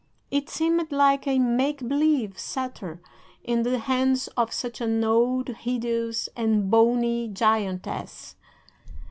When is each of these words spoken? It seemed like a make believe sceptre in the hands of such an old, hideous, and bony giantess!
It 0.31 0.49
seemed 0.49 0.91
like 0.91 1.27
a 1.27 1.37
make 1.37 1.87
believe 1.87 2.39
sceptre 2.39 2.99
in 3.43 3.61
the 3.61 3.77
hands 3.77 4.29
of 4.29 4.51
such 4.51 4.81
an 4.81 5.03
old, 5.03 5.49
hideous, 5.49 6.27
and 6.35 6.71
bony 6.71 7.27
giantess! 7.27 8.35